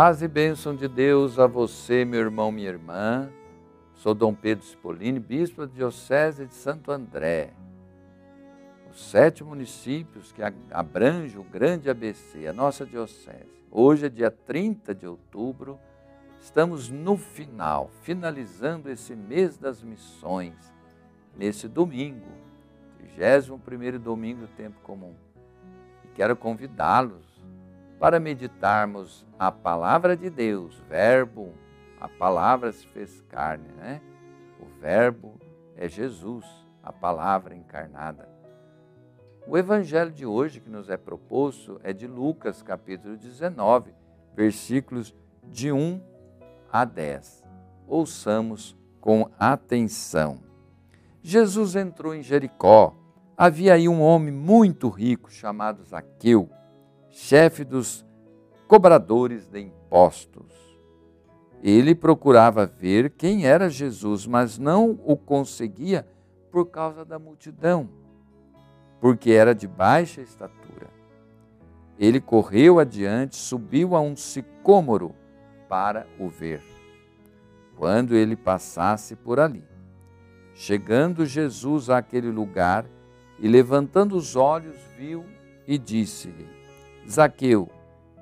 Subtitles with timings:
[0.00, 3.28] Paz e bênção de Deus a você, meu irmão, minha irmã.
[3.94, 7.50] Sou Dom Pedro Spolini, bispo da Diocese de Santo André.
[8.92, 10.40] Os sete municípios que
[10.70, 13.50] abrangem o grande ABC, a nossa diocese.
[13.72, 15.76] Hoje é dia 30 de outubro,
[16.40, 20.54] estamos no final, finalizando esse mês das missões,
[21.36, 22.30] nesse domingo,
[23.18, 25.16] 31º domingo do tempo comum.
[26.04, 27.27] E quero convidá-los
[27.98, 31.52] para meditarmos a palavra de Deus, verbo,
[32.00, 34.00] a palavra se fez carne, né?
[34.60, 35.34] O verbo
[35.76, 36.44] é Jesus,
[36.82, 38.28] a palavra encarnada.
[39.46, 43.92] O evangelho de hoje que nos é proposto é de Lucas, capítulo 19,
[44.34, 46.00] versículos de 1
[46.70, 47.42] a 10.
[47.86, 50.40] Ouçamos com atenção.
[51.20, 52.94] Jesus entrou em Jericó.
[53.36, 56.48] Havia aí um homem muito rico chamado Zaqueu
[57.10, 58.04] chefe dos
[58.66, 60.52] cobradores de impostos.
[61.62, 66.06] Ele procurava ver quem era Jesus, mas não o conseguia
[66.50, 67.88] por causa da multidão,
[69.00, 70.88] porque era de baixa estatura.
[71.98, 75.14] Ele correu adiante, subiu a um sicômoro
[75.68, 76.62] para o ver,
[77.76, 79.64] quando ele passasse por ali.
[80.54, 82.86] Chegando Jesus àquele lugar
[83.38, 85.24] e levantando os olhos, viu
[85.66, 86.57] e disse-lhe:
[87.08, 87.70] Zaqueu,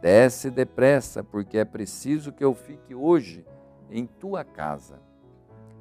[0.00, 3.44] desce depressa, porque é preciso que eu fique hoje
[3.90, 5.00] em tua casa.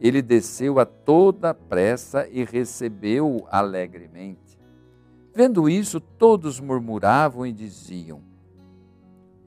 [0.00, 4.58] Ele desceu a toda pressa e recebeu-o alegremente.
[5.34, 8.22] Vendo isso, todos murmuravam e diziam: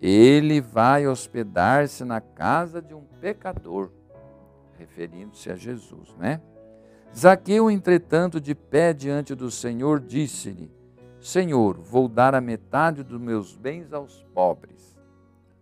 [0.02, 3.92] Ele vai hospedar-se na casa de um pecador,
[4.78, 6.42] referindo-se a Jesus, né?
[7.16, 10.70] Zaqueu, entretanto, de pé diante do Senhor, disse-lhe:
[11.19, 14.97] Senhor, vou dar a metade dos meus bens aos pobres.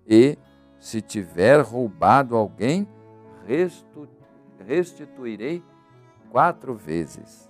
[0.08, 0.38] E,
[0.80, 2.88] se tiver roubado alguém,
[4.60, 5.64] restituirei
[6.30, 7.50] quatro vezes.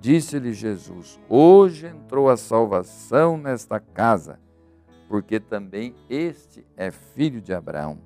[0.00, 4.38] Disse-lhe Jesus: Hoje entrou a salvação nesta casa,
[5.08, 7.98] porque também este é filho de Abraão.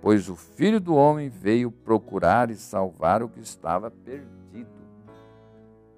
[0.00, 4.43] Pois o filho do homem veio procurar e salvar o que estava perdido.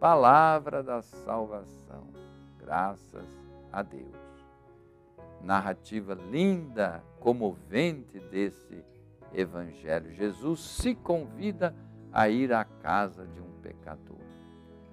[0.08, 2.06] Palavra da salvação.
[2.60, 3.26] Graças
[3.72, 4.14] a Deus.
[5.42, 8.84] Narrativa linda, comovente desse
[9.34, 10.12] evangelho.
[10.12, 11.74] Jesus se convida
[12.12, 14.20] a ir à casa de um pecador.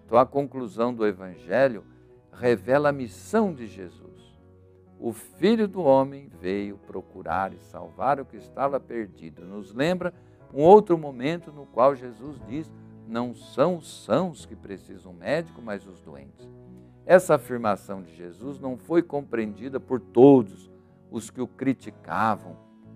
[0.03, 1.85] Então, a conclusão do evangelho
[2.31, 4.41] revela a missão de Jesus.
[4.99, 9.45] O Filho do Homem veio procurar e salvar o que estava perdido.
[9.45, 10.11] Nos lembra
[10.51, 12.73] um outro momento no qual Jesus diz:
[13.07, 16.47] Não são os sãos que precisam médico, mas os doentes.
[17.05, 20.71] Essa afirmação de Jesus não foi compreendida por todos
[21.11, 22.55] os que o criticavam,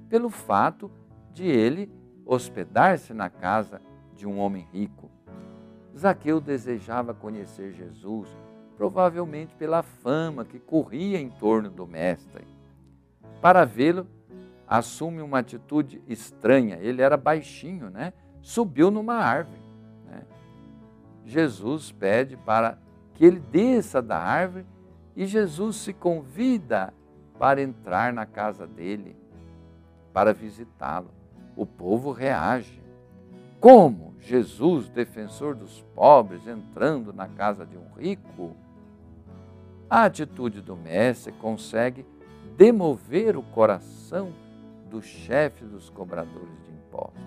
[0.09, 0.89] pelo fato
[1.33, 1.91] de ele
[2.25, 3.81] hospedar-se na casa
[4.15, 5.09] de um homem rico.
[5.95, 8.29] Zaqueu desejava conhecer Jesus,
[8.77, 12.47] provavelmente pela fama que corria em torno do Mestre.
[13.41, 14.07] Para vê-lo,
[14.67, 16.77] assume uma atitude estranha.
[16.81, 18.13] Ele era baixinho, né?
[18.41, 19.66] Subiu numa árvore.
[21.27, 22.77] Jesus pede para
[23.13, 24.65] que ele desça da árvore
[25.13, 26.93] e Jesus se convida
[27.37, 29.13] para entrar na casa dele,
[30.13, 31.09] para visitá-lo.
[31.55, 32.81] O povo reage.
[33.59, 38.55] Como Jesus, defensor dos pobres, entrando na casa de um rico?
[39.89, 42.05] A atitude do mestre consegue
[42.55, 44.31] demover o coração
[44.89, 47.21] do chefe dos cobradores de impostos.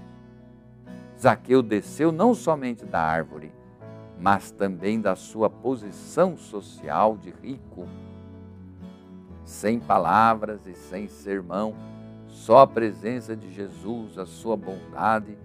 [1.21, 3.53] Zaqueu desceu não somente da árvore,
[4.21, 7.89] mas também da sua posição social de rico.
[9.45, 11.75] Sem palavras e sem sermão,
[12.29, 15.37] só a presença de Jesus, a sua bondade,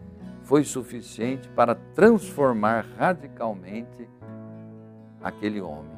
[0.44, 4.07] foi suficiente para transformar radicalmente
[5.24, 5.98] aquele homem,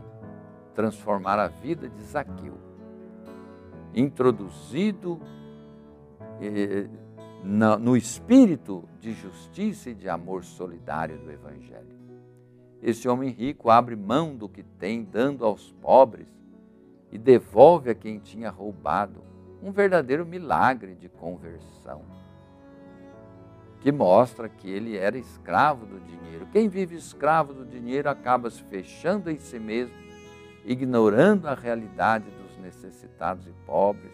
[0.73, 2.57] transformar a vida de Zaqueu.
[3.93, 5.19] Introduzido
[6.39, 6.87] eh,
[7.43, 12.06] no espírito de justiça e de amor solidário do Evangelho.
[12.87, 16.25] Esse homem rico abre mão do que tem, dando aos pobres,
[17.11, 19.21] e devolve a quem tinha roubado.
[19.61, 22.01] Um verdadeiro milagre de conversão,
[23.81, 26.47] que mostra que ele era escravo do dinheiro.
[26.53, 29.93] Quem vive escravo do dinheiro acaba se fechando em si mesmo,
[30.63, 34.13] ignorando a realidade dos necessitados e pobres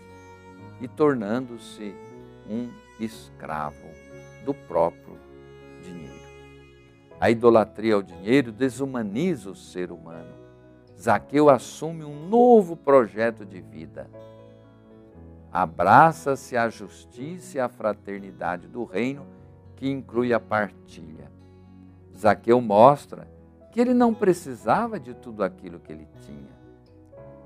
[0.82, 1.94] e tornando-se
[2.50, 3.88] um escravo
[4.44, 5.20] do próprio
[5.84, 6.23] dinheiro.
[7.24, 10.34] A idolatria ao dinheiro desumaniza o ser humano.
[11.00, 14.10] Zaqueu assume um novo projeto de vida.
[15.50, 19.26] abraça-se a justiça e a fraternidade do reino,
[19.78, 21.32] que inclui a partilha.
[22.14, 23.26] Zaqueu mostra
[23.72, 26.52] que ele não precisava de tudo aquilo que ele tinha,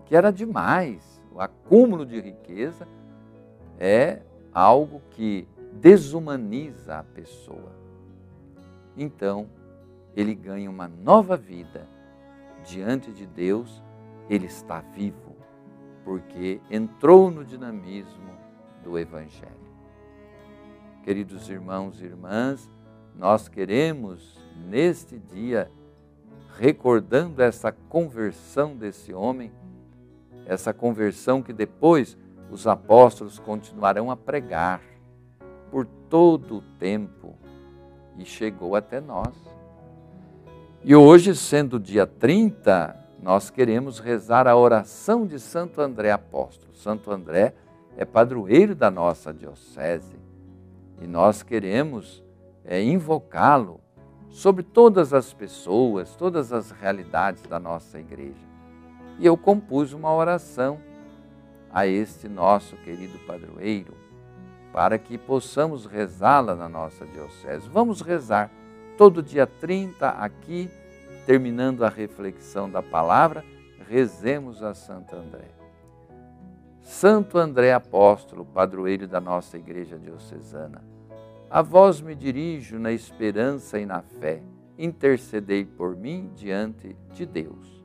[0.05, 1.21] que era demais.
[1.31, 2.87] O acúmulo de riqueza
[3.77, 7.77] é algo que desumaniza a pessoa.
[8.97, 9.47] Então,
[10.17, 11.87] ele ganha uma nova vida.
[12.65, 13.83] Diante de Deus,
[14.27, 15.35] ele está vivo,
[16.03, 18.31] porque entrou no dinamismo
[18.83, 19.53] do Evangelho.
[21.03, 22.67] Queridos irmãos e irmãs,
[23.15, 25.71] nós queremos, neste dia,
[26.57, 29.51] recordando essa conversão desse homem,
[30.47, 32.17] essa conversão que depois
[32.49, 34.81] os apóstolos continuarão a pregar
[35.69, 37.37] por todo o tempo
[38.17, 39.56] e chegou até nós.
[40.83, 46.73] E hoje, sendo dia 30, nós queremos rezar a oração de Santo André Apóstolo.
[46.75, 47.53] Santo André
[47.97, 50.15] é padroeiro da nossa diocese
[51.01, 52.23] e nós queremos
[52.63, 53.81] é, invocá-lo
[54.29, 58.47] sobre todas as pessoas, todas as realidades da nossa igreja.
[59.17, 60.79] E eu compus uma oração
[61.71, 63.95] a este nosso querido padroeiro
[64.71, 67.67] para que possamos rezá-la na nossa diocese.
[67.67, 68.51] Vamos rezar
[68.97, 70.69] todo dia 30 aqui,
[71.25, 73.45] terminando a reflexão da palavra,
[73.87, 75.47] rezemos a Santo André.
[76.81, 80.81] Santo André Apóstolo, padroeiro da nossa igreja diocesana,
[81.49, 84.41] a vós me dirijo na esperança e na fé,
[84.77, 87.83] intercedei por mim diante de Deus.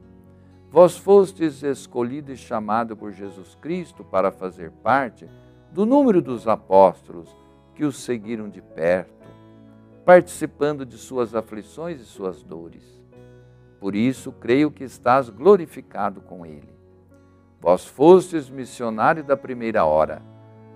[0.71, 5.29] Vós fostes escolhido e chamado por Jesus Cristo para fazer parte
[5.71, 7.37] do número dos apóstolos
[7.75, 9.22] que os seguiram de perto,
[10.05, 12.83] participando de suas aflições e suas dores.
[13.79, 16.73] Por isso, creio que estás glorificado com ele.
[17.61, 20.23] Vós fostes missionário da primeira hora,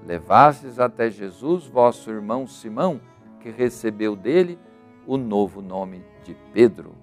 [0.07, 3.01] levastes até Jesus vosso irmão Simão,
[3.41, 4.59] que recebeu dele
[5.07, 6.95] o novo nome de Pedro.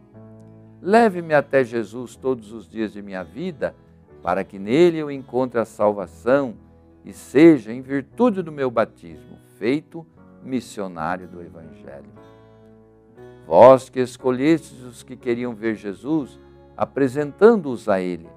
[0.82, 3.76] Leve-me até Jesus todos os dias de minha vida,
[4.22, 6.56] para que nele eu encontre a salvação
[7.04, 10.06] e seja, em virtude do meu batismo, feito
[10.44, 12.12] missionário do Evangelho.
[13.46, 16.40] Vós que escolhestes os que queriam ver Jesus,
[16.76, 18.30] apresentando-os a Ele,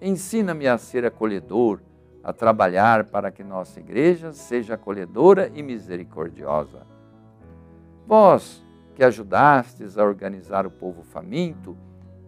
[0.00, 1.80] ensina-me a ser acolhedor,
[2.22, 6.86] a trabalhar para que nossa igreja seja acolhedora e misericordiosa.
[8.06, 8.64] Vós
[8.94, 11.76] que ajudastes a organizar o povo faminto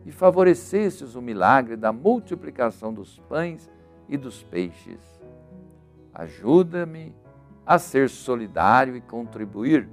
[0.05, 3.71] e favorecestes o milagre da multiplicação dos pães
[4.09, 5.19] e dos peixes
[6.19, 7.15] Ajuda-me
[7.69, 9.87] a ser solidário e contribuir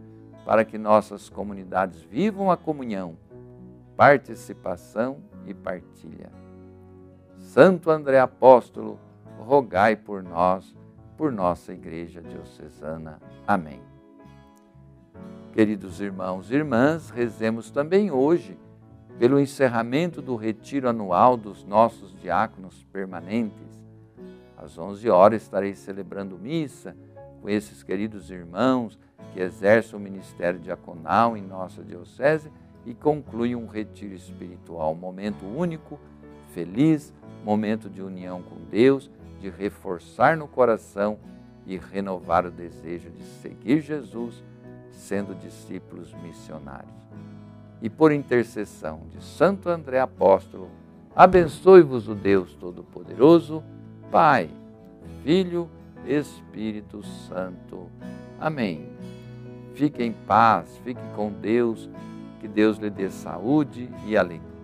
[0.46, 3.18] para que nossas comunidades vivam a comunhão,
[3.98, 6.32] participação e partilha.
[7.38, 8.98] Santo André Apóstolo,
[9.38, 10.74] rogai por nós,
[11.18, 13.20] por nossa Igreja Diocesana.
[13.46, 13.82] Amém.
[15.52, 18.58] Queridos irmãos e irmãs, rezemos também hoje
[19.20, 23.86] pelo encerramento do retiro anual dos nossos diáconos permanentes
[24.58, 26.96] às 11 horas estarei celebrando missa
[27.46, 28.98] com esses queridos irmãos
[29.32, 32.52] que exercem o ministério diaconal em nossa diocese
[32.88, 36.00] e conclui um retiro espiritual, um momento único,
[36.56, 41.20] feliz, momento de união com Deus, de reforçar no coração
[41.68, 44.44] e renovar o desejo de seguir Jesus,
[44.90, 46.96] sendo discípulos missionários.
[47.80, 50.72] E por intercessão de Santo André Apóstolo,
[51.16, 53.64] abençoe-vos o Deus Todo-Poderoso,
[54.10, 54.50] Pai,
[55.22, 55.70] Filho,
[56.08, 57.90] Espírito Santo.
[58.40, 58.90] Amém.
[59.74, 61.90] Fique em paz, fique com Deus,
[62.40, 64.55] que Deus lhe dê saúde e alegria.